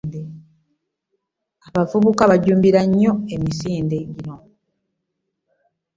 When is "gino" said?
4.13-4.35